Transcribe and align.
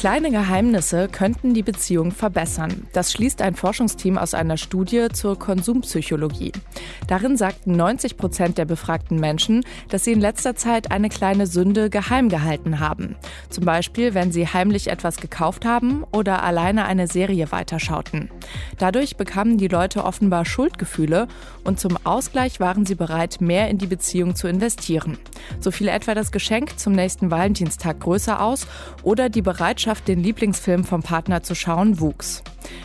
Kleine 0.00 0.30
Geheimnisse 0.30 1.08
könnten 1.08 1.52
die 1.52 1.62
Beziehung 1.62 2.10
verbessern. 2.10 2.86
Das 2.94 3.12
schließt 3.12 3.42
ein 3.42 3.54
Forschungsteam 3.54 4.16
aus 4.16 4.32
einer 4.32 4.56
Studie 4.56 5.08
zur 5.12 5.38
Konsumpsychologie. 5.38 6.52
Darin 7.06 7.36
sagten 7.36 7.72
90 7.76 8.16
Prozent 8.16 8.56
der 8.56 8.64
befragten 8.64 9.20
Menschen, 9.20 9.62
dass 9.90 10.04
sie 10.04 10.12
in 10.12 10.20
letzter 10.22 10.56
Zeit 10.56 10.90
eine 10.90 11.10
kleine 11.10 11.46
Sünde 11.46 11.90
geheim 11.90 12.30
gehalten 12.30 12.80
haben. 12.80 13.16
Zum 13.50 13.66
Beispiel, 13.66 14.14
wenn 14.14 14.32
sie 14.32 14.46
heimlich 14.46 14.88
etwas 14.88 15.18
gekauft 15.18 15.66
haben 15.66 16.04
oder 16.12 16.44
alleine 16.44 16.86
eine 16.86 17.06
Serie 17.06 17.52
weiterschauten. 17.52 18.30
Dadurch 18.78 19.18
bekamen 19.18 19.58
die 19.58 19.68
Leute 19.68 20.06
offenbar 20.06 20.46
Schuldgefühle 20.46 21.28
und 21.62 21.78
zum 21.78 21.98
Ausgleich 22.04 22.58
waren 22.58 22.86
sie 22.86 22.94
bereit, 22.94 23.42
mehr 23.42 23.68
in 23.68 23.76
die 23.76 23.86
Beziehung 23.86 24.34
zu 24.34 24.48
investieren. 24.48 25.18
So 25.58 25.70
fiel 25.70 25.88
etwa 25.88 26.14
das 26.14 26.32
Geschenk 26.32 26.78
zum 26.78 26.94
nächsten 26.94 27.30
Valentinstag 27.30 28.00
größer 28.00 28.40
aus 28.40 28.66
oder 29.02 29.28
die 29.28 29.42
Bereitschaft, 29.42 29.89
Bereitschaft, 29.90 30.06
den 30.06 30.22
Lieblingsfilm 30.22 30.84
vom 30.84 31.02
Partner 31.02 31.42
zu 31.42 31.56
schauen, 31.56 31.98
wuchs. 31.98 32.44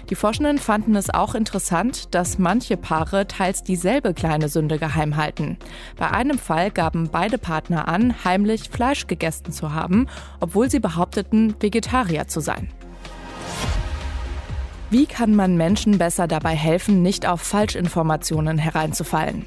Die 0.10 0.16
Forschenden 0.16 0.58
fanden 0.58 0.96
es 0.96 1.12
auch 1.12 1.36
interessant, 1.36 2.16
dass 2.16 2.40
manche 2.40 2.78
Paare 2.78 3.28
teils 3.28 3.62
dieselbe 3.62 4.16
kleine 4.16 4.50
Sünde 4.50 4.80
geheim 4.80 5.16
halten. 5.16 5.58
Bei 5.98 6.10
einem 6.10 6.40
Fall 6.40 6.72
gaben 6.72 7.10
beide 7.12 7.38
Partner 7.38 7.88
an, 7.88 8.16
heimlich 8.26 8.70
Fleisch 8.72 9.06
gegessen 9.06 9.52
zu 9.52 9.72
haben, 9.72 10.08
obwohl 10.40 10.72
sie 10.72 10.80
behaupteten, 10.80 11.54
Vegetarier 11.60 12.28
zu 12.28 12.40
sein. 12.40 12.70
Wie 14.90 15.06
kann 15.06 15.36
man 15.36 15.58
Menschen 15.58 16.00
besser 16.00 16.28
dabei 16.28 16.56
helfen, 16.56 17.04
nicht 17.04 17.28
auf 17.28 17.42
Falschinformationen 17.42 18.58
hereinzufallen? 18.58 19.46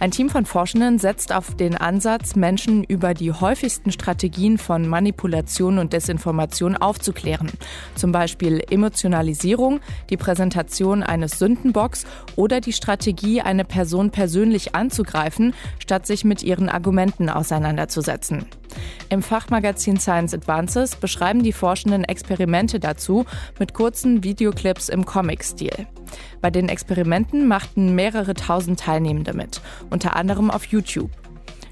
Ein 0.00 0.12
Team 0.12 0.30
von 0.30 0.44
Forschenden 0.44 1.00
setzt 1.00 1.32
auf 1.32 1.56
den 1.56 1.76
Ansatz, 1.76 2.36
Menschen 2.36 2.84
über 2.84 3.14
die 3.14 3.32
häufigsten 3.32 3.90
Strategien 3.90 4.56
von 4.56 4.86
Manipulation 4.86 5.78
und 5.78 5.92
Desinformation 5.92 6.76
aufzuklären. 6.76 7.50
Zum 7.96 8.12
Beispiel 8.12 8.62
Emotionalisierung, 8.70 9.80
die 10.08 10.16
Präsentation 10.16 11.02
eines 11.02 11.40
Sündenbocks 11.40 12.06
oder 12.36 12.60
die 12.60 12.72
Strategie, 12.72 13.40
eine 13.40 13.64
Person 13.64 14.10
persönlich 14.10 14.76
anzugreifen, 14.76 15.52
statt 15.80 16.06
sich 16.06 16.24
mit 16.24 16.44
ihren 16.44 16.68
Argumenten 16.68 17.28
auseinanderzusetzen. 17.28 18.46
Im 19.10 19.22
Fachmagazin 19.22 19.98
Science 19.98 20.34
Advances 20.34 20.96
beschreiben 20.96 21.42
die 21.42 21.54
Forschenden 21.54 22.04
Experimente 22.04 22.78
dazu 22.78 23.24
mit 23.58 23.72
kurzen 23.72 24.22
Videoclips 24.22 24.90
im 24.90 25.06
Comic-Stil. 25.06 25.86
Bei 26.42 26.50
den 26.50 26.68
Experimenten 26.68 27.48
machten 27.48 27.94
mehrere 27.94 28.34
tausend 28.34 28.80
Teilnehmende 28.80 29.32
mit, 29.32 29.62
unter 29.88 30.14
anderem 30.14 30.50
auf 30.50 30.66
YouTube. 30.66 31.10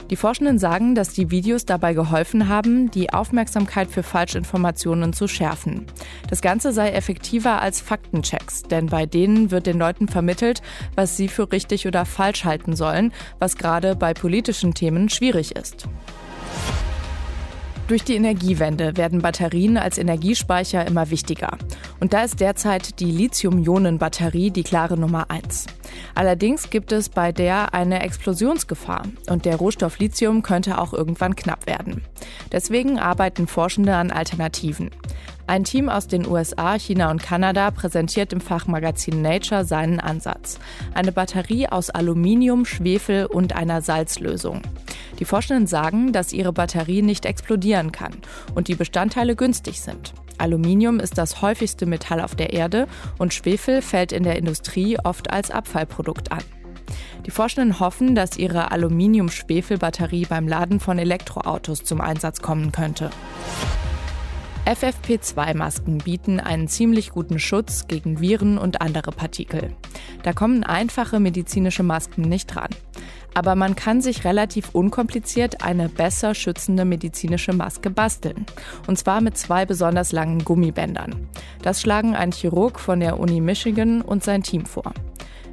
Die 0.08 0.16
Forschenden 0.16 0.58
sagen, 0.58 0.94
dass 0.94 1.10
die 1.10 1.30
Videos 1.30 1.66
dabei 1.66 1.92
geholfen 1.92 2.48
haben, 2.48 2.90
die 2.90 3.12
Aufmerksamkeit 3.12 3.90
für 3.90 4.04
Falschinformationen 4.04 5.12
zu 5.12 5.26
schärfen. 5.26 5.86
Das 6.30 6.40
Ganze 6.40 6.72
sei 6.72 6.90
effektiver 6.90 7.60
als 7.60 7.80
Faktenchecks, 7.80 8.62
denn 8.62 8.86
bei 8.86 9.04
denen 9.04 9.50
wird 9.50 9.66
den 9.66 9.78
Leuten 9.78 10.08
vermittelt, 10.08 10.62
was 10.94 11.16
sie 11.16 11.28
für 11.28 11.50
richtig 11.50 11.86
oder 11.86 12.06
falsch 12.06 12.44
halten 12.44 12.76
sollen, 12.76 13.12
was 13.40 13.56
gerade 13.56 13.96
bei 13.96 14.14
politischen 14.14 14.74
Themen 14.74 15.08
schwierig 15.08 15.56
ist. 15.56 15.88
Durch 17.88 18.02
die 18.02 18.16
Energiewende 18.16 18.96
werden 18.96 19.22
Batterien 19.22 19.76
als 19.76 19.96
Energiespeicher 19.96 20.84
immer 20.84 21.10
wichtiger. 21.10 21.56
Und 22.00 22.14
da 22.14 22.24
ist 22.24 22.40
derzeit 22.40 22.98
die 22.98 23.12
Lithium-Ionen-Batterie 23.12 24.50
die 24.50 24.64
klare 24.64 24.98
Nummer 24.98 25.30
eins. 25.30 25.66
Allerdings 26.16 26.70
gibt 26.70 26.90
es 26.90 27.08
bei 27.08 27.30
der 27.30 27.74
eine 27.74 28.02
Explosionsgefahr 28.02 29.04
und 29.30 29.44
der 29.44 29.54
Rohstoff 29.54 30.00
Lithium 30.00 30.42
könnte 30.42 30.78
auch 30.78 30.92
irgendwann 30.92 31.36
knapp 31.36 31.68
werden. 31.68 32.02
Deswegen 32.50 32.98
arbeiten 32.98 33.46
Forschende 33.46 33.94
an 33.94 34.10
Alternativen. 34.10 34.90
Ein 35.46 35.62
Team 35.62 35.88
aus 35.88 36.08
den 36.08 36.26
USA, 36.26 36.76
China 36.76 37.12
und 37.12 37.22
Kanada 37.22 37.70
präsentiert 37.70 38.32
im 38.32 38.40
Fachmagazin 38.40 39.22
Nature 39.22 39.64
seinen 39.64 40.00
Ansatz. 40.00 40.58
Eine 40.92 41.12
Batterie 41.12 41.68
aus 41.68 41.90
Aluminium, 41.90 42.64
Schwefel 42.64 43.26
und 43.26 43.54
einer 43.54 43.80
Salzlösung. 43.80 44.62
Die 45.18 45.24
Forschenden 45.24 45.66
sagen, 45.66 46.12
dass 46.12 46.32
ihre 46.32 46.52
Batterie 46.52 47.02
nicht 47.02 47.24
explodieren 47.24 47.92
kann 47.92 48.12
und 48.54 48.68
die 48.68 48.74
Bestandteile 48.74 49.36
günstig 49.36 49.80
sind. 49.80 50.12
Aluminium 50.38 51.00
ist 51.00 51.16
das 51.16 51.40
häufigste 51.40 51.86
Metall 51.86 52.20
auf 52.20 52.34
der 52.34 52.52
Erde 52.52 52.86
und 53.18 53.32
Schwefel 53.32 53.80
fällt 53.80 54.12
in 54.12 54.22
der 54.22 54.36
Industrie 54.36 54.98
oft 55.02 55.30
als 55.30 55.50
Abfallprodukt 55.50 56.30
an. 56.30 56.42
Die 57.24 57.30
Forschenden 57.30 57.80
hoffen, 57.80 58.14
dass 58.14 58.36
ihre 58.36 58.70
Aluminium-Schwefel-Batterie 58.70 60.26
beim 60.28 60.46
Laden 60.46 60.78
von 60.78 60.98
Elektroautos 60.98 61.82
zum 61.82 62.00
Einsatz 62.00 62.40
kommen 62.40 62.70
könnte. 62.70 63.10
FFP2-Masken 64.66 65.98
bieten 65.98 66.40
einen 66.40 66.68
ziemlich 66.68 67.10
guten 67.10 67.38
Schutz 67.38 67.86
gegen 67.86 68.20
Viren 68.20 68.58
und 68.58 68.80
andere 68.80 69.12
Partikel. 69.12 69.72
Da 70.24 70.32
kommen 70.32 70.64
einfache 70.64 71.20
medizinische 71.20 71.84
Masken 71.84 72.22
nicht 72.22 72.54
dran. 72.54 72.70
Aber 73.36 73.54
man 73.54 73.76
kann 73.76 74.00
sich 74.00 74.24
relativ 74.24 74.70
unkompliziert 74.70 75.62
eine 75.62 75.90
besser 75.90 76.34
schützende 76.34 76.86
medizinische 76.86 77.52
Maske 77.52 77.90
basteln. 77.90 78.46
Und 78.86 78.98
zwar 78.98 79.20
mit 79.20 79.36
zwei 79.36 79.66
besonders 79.66 80.10
langen 80.10 80.42
Gummibändern. 80.42 81.28
Das 81.60 81.82
schlagen 81.82 82.16
ein 82.16 82.32
Chirurg 82.32 82.80
von 82.80 82.98
der 82.98 83.20
Uni 83.20 83.42
Michigan 83.42 84.00
und 84.00 84.24
sein 84.24 84.42
Team 84.42 84.64
vor. 84.64 84.94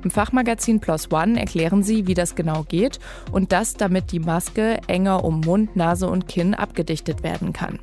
Im 0.01 0.11
Fachmagazin 0.11 0.79
Plus 0.79 1.11
One 1.11 1.37
erklären 1.37 1.83
sie, 1.83 2.07
wie 2.07 2.13
das 2.13 2.35
genau 2.35 2.63
geht 2.63 3.01
und 3.33 3.51
das, 3.51 3.73
damit 3.73 4.13
die 4.13 4.19
Maske 4.19 4.79
enger 4.87 5.25
um 5.25 5.41
Mund, 5.41 5.75
Nase 5.75 6.09
und 6.09 6.29
Kinn 6.29 6.53
abgedichtet 6.53 7.21
werden 7.21 7.51
kann. 7.51 7.79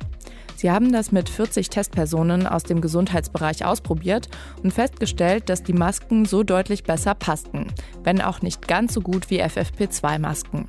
Sie 0.61 0.69
haben 0.69 0.91
das 0.91 1.11
mit 1.11 1.27
40 1.27 1.71
Testpersonen 1.71 2.45
aus 2.45 2.61
dem 2.61 2.81
Gesundheitsbereich 2.81 3.65
ausprobiert 3.65 4.29
und 4.61 4.71
festgestellt, 4.71 5.49
dass 5.49 5.63
die 5.63 5.73
Masken 5.73 6.25
so 6.25 6.43
deutlich 6.43 6.83
besser 6.83 7.15
passten, 7.15 7.65
wenn 8.03 8.21
auch 8.21 8.43
nicht 8.43 8.67
ganz 8.67 8.93
so 8.93 9.01
gut 9.01 9.31
wie 9.31 9.41
FFP2-Masken. 9.41 10.67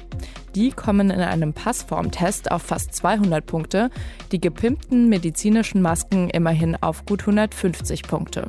Die 0.55 0.71
kommen 0.71 1.11
in 1.11 1.21
einem 1.21 1.53
Passformtest 1.53 2.51
auf 2.51 2.63
fast 2.63 2.95
200 2.95 3.45
Punkte, 3.45 3.91
die 4.33 4.41
gepimpten 4.41 5.11
medizinischen 5.11 5.83
Masken 5.83 6.31
immerhin 6.31 6.75
auf 6.75 7.05
gut 7.05 7.21
150 7.21 8.05
Punkte. 8.05 8.49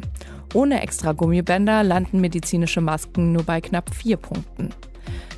Ohne 0.54 0.82
extra 0.82 1.12
Gummibänder 1.12 1.84
landen 1.84 2.22
medizinische 2.22 2.80
Masken 2.80 3.34
nur 3.34 3.44
bei 3.44 3.60
knapp 3.60 3.94
4 3.94 4.16
Punkten. 4.16 4.70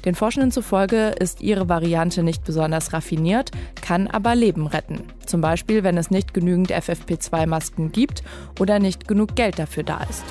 Den 0.05 0.15
Forschenden 0.15 0.51
zufolge 0.51 1.15
ist 1.19 1.41
ihre 1.41 1.67
Variante 1.67 2.23
nicht 2.23 2.43
besonders 2.43 2.93
raffiniert, 2.93 3.51
kann 3.81 4.07
aber 4.07 4.35
Leben 4.35 4.67
retten. 4.67 5.03
Zum 5.25 5.41
Beispiel, 5.41 5.83
wenn 5.83 5.97
es 5.97 6.11
nicht 6.11 6.33
genügend 6.33 6.71
FFP2-Masken 6.71 7.91
gibt 7.91 8.23
oder 8.59 8.79
nicht 8.79 9.07
genug 9.07 9.35
Geld 9.35 9.59
dafür 9.59 9.83
da 9.83 10.01
ist. 10.09 10.23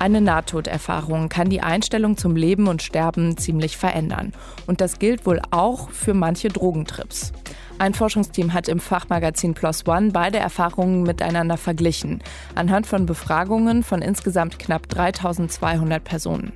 Eine 0.00 0.20
Nahtoderfahrung 0.20 1.28
kann 1.28 1.50
die 1.50 1.60
Einstellung 1.60 2.16
zum 2.16 2.36
Leben 2.36 2.68
und 2.68 2.82
Sterben 2.82 3.36
ziemlich 3.36 3.76
verändern. 3.76 4.32
Und 4.66 4.80
das 4.80 5.00
gilt 5.00 5.26
wohl 5.26 5.42
auch 5.50 5.90
für 5.90 6.14
manche 6.14 6.48
Drogentrips. 6.48 7.32
Ein 7.80 7.94
Forschungsteam 7.94 8.54
hat 8.54 8.66
im 8.66 8.80
Fachmagazin 8.80 9.54
Plus 9.54 9.86
One 9.86 10.10
beide 10.10 10.38
Erfahrungen 10.38 11.04
miteinander 11.04 11.56
verglichen, 11.56 12.22
anhand 12.56 12.88
von 12.88 13.06
Befragungen 13.06 13.84
von 13.84 14.02
insgesamt 14.02 14.58
knapp 14.58 14.88
3200 14.88 16.02
Personen. 16.02 16.52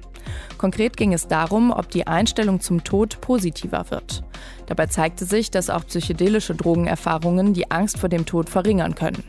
Konkret 0.58 0.96
ging 0.96 1.12
es 1.12 1.28
darum, 1.28 1.70
ob 1.70 1.90
die 1.90 2.08
Einstellung 2.08 2.60
zum 2.60 2.82
Tod 2.82 3.20
positiver 3.20 3.90
wird. 3.90 4.24
Dabei 4.66 4.86
zeigte 4.86 5.24
sich, 5.24 5.50
dass 5.50 5.70
auch 5.70 5.86
psychedelische 5.86 6.56
Drogenerfahrungen 6.56 7.54
die 7.54 7.70
Angst 7.70 7.98
vor 7.98 8.08
dem 8.08 8.26
Tod 8.26 8.50
verringern 8.50 8.96
können. 8.96 9.22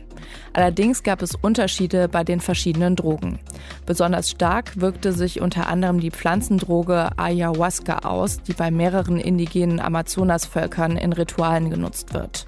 Allerdings 0.52 1.02
gab 1.02 1.22
es 1.22 1.34
Unterschiede 1.34 2.08
bei 2.08 2.24
den 2.24 2.40
verschiedenen 2.40 2.96
Drogen. 2.96 3.38
Besonders 3.86 4.30
stark 4.30 4.80
wirkte 4.80 5.12
sich 5.12 5.40
unter 5.40 5.68
anderem 5.68 6.00
die 6.00 6.10
Pflanzendroge 6.10 7.10
Ayahuasca 7.16 7.98
aus, 8.00 8.42
die 8.42 8.52
bei 8.52 8.70
mehreren 8.70 9.18
indigenen 9.18 9.80
Amazonasvölkern 9.80 10.96
in 10.96 11.12
Ritualen 11.12 11.70
genutzt 11.70 12.14
wird. 12.14 12.46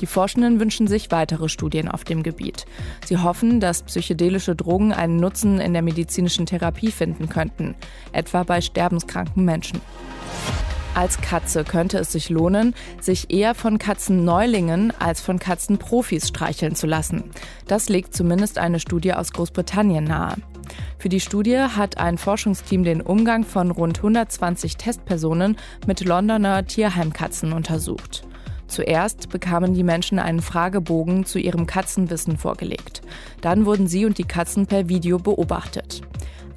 Die 0.00 0.06
Forschenden 0.06 0.60
wünschen 0.60 0.86
sich 0.86 1.10
weitere 1.10 1.48
Studien 1.48 1.88
auf 1.88 2.04
dem 2.04 2.22
Gebiet. 2.22 2.66
Sie 3.04 3.18
hoffen, 3.18 3.60
dass 3.60 3.82
psychedelische 3.82 4.54
Drogen 4.54 4.92
einen 4.92 5.16
Nutzen 5.16 5.58
in 5.58 5.72
der 5.72 5.82
medizinischen 5.82 6.46
Therapie 6.46 6.92
finden 6.92 7.28
könnten, 7.28 7.74
etwa 8.12 8.44
bei 8.44 8.60
sterbenskranken 8.60 9.44
Menschen. 9.44 9.80
Als 10.98 11.20
Katze 11.20 11.62
könnte 11.62 11.98
es 11.98 12.10
sich 12.10 12.28
lohnen, 12.28 12.74
sich 13.00 13.30
eher 13.30 13.54
von 13.54 13.78
Katzenneulingen 13.78 14.92
als 14.98 15.20
von 15.20 15.38
Katzenprofis 15.38 16.26
streicheln 16.26 16.74
zu 16.74 16.88
lassen. 16.88 17.30
Das 17.68 17.88
legt 17.88 18.16
zumindest 18.16 18.58
eine 18.58 18.80
Studie 18.80 19.14
aus 19.14 19.32
Großbritannien 19.32 20.02
nahe. 20.02 20.34
Für 20.98 21.08
die 21.08 21.20
Studie 21.20 21.56
hat 21.56 21.98
ein 21.98 22.18
Forschungsteam 22.18 22.82
den 22.82 23.00
Umgang 23.00 23.44
von 23.44 23.70
rund 23.70 23.98
120 23.98 24.76
Testpersonen 24.76 25.56
mit 25.86 26.04
Londoner 26.04 26.66
Tierheimkatzen 26.66 27.52
untersucht. 27.52 28.26
Zuerst 28.66 29.28
bekamen 29.28 29.74
die 29.74 29.84
Menschen 29.84 30.18
einen 30.18 30.42
Fragebogen 30.42 31.24
zu 31.24 31.38
ihrem 31.38 31.66
Katzenwissen 31.66 32.36
vorgelegt. 32.36 33.02
Dann 33.40 33.66
wurden 33.66 33.86
sie 33.86 34.04
und 34.04 34.18
die 34.18 34.24
Katzen 34.24 34.66
per 34.66 34.88
Video 34.88 35.18
beobachtet. 35.18 36.02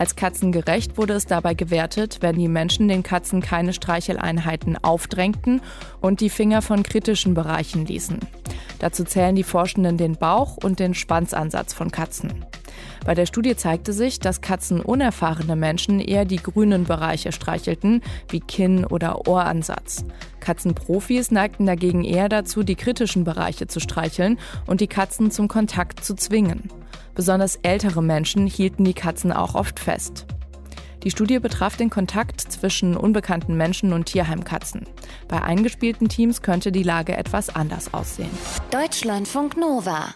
Als 0.01 0.15
katzengerecht 0.15 0.97
wurde 0.97 1.13
es 1.13 1.27
dabei 1.27 1.53
gewertet, 1.53 2.17
wenn 2.21 2.35
die 2.35 2.47
Menschen 2.47 2.87
den 2.87 3.03
Katzen 3.03 3.39
keine 3.39 3.71
Streicheleinheiten 3.71 4.83
aufdrängten 4.83 5.61
und 5.99 6.21
die 6.21 6.31
Finger 6.31 6.63
von 6.63 6.81
kritischen 6.81 7.35
Bereichen 7.35 7.85
ließen. 7.85 8.17
Dazu 8.79 9.03
zählen 9.03 9.35
die 9.35 9.43
Forschenden 9.43 9.97
den 9.97 10.15
Bauch 10.15 10.57
und 10.57 10.79
den 10.79 10.95
Schwanzansatz 10.95 11.75
von 11.75 11.91
Katzen. 11.91 12.43
Bei 13.05 13.13
der 13.13 13.27
Studie 13.27 13.55
zeigte 13.55 13.93
sich, 13.93 14.19
dass 14.19 14.41
katzenunerfahrene 14.41 15.55
Menschen 15.55 15.99
eher 15.99 16.25
die 16.25 16.37
grünen 16.37 16.85
Bereiche 16.85 17.31
streichelten, 17.31 18.01
wie 18.29 18.39
Kinn- 18.39 18.85
oder 18.85 19.27
Ohransatz. 19.27 20.03
Katzenprofis 20.39 21.29
neigten 21.29 21.67
dagegen 21.67 22.03
eher 22.03 22.27
dazu, 22.27 22.63
die 22.63 22.73
kritischen 22.73 23.23
Bereiche 23.23 23.67
zu 23.67 23.79
streicheln 23.79 24.39
und 24.65 24.81
die 24.81 24.87
Katzen 24.87 25.29
zum 25.29 25.47
Kontakt 25.47 26.03
zu 26.03 26.15
zwingen. 26.15 26.71
Besonders 27.15 27.57
ältere 27.57 28.01
Menschen 28.01 28.47
hielten 28.47 28.83
die 28.83 28.93
Katzen 28.93 29.31
auch 29.31 29.55
oft 29.55 29.79
fest. 29.79 30.25
Die 31.03 31.11
Studie 31.11 31.39
betraf 31.39 31.77
den 31.77 31.89
Kontakt 31.89 32.41
zwischen 32.41 32.95
unbekannten 32.95 33.57
Menschen 33.57 33.91
und 33.91 34.05
Tierheimkatzen. 34.05 34.85
Bei 35.27 35.41
eingespielten 35.41 36.09
Teams 36.09 36.41
könnte 36.43 36.71
die 36.71 36.83
Lage 36.83 37.17
etwas 37.17 37.53
anders 37.53 37.93
aussehen. 37.93 38.29
Deutschlandfunk 38.69 39.57
Nova 39.57 40.13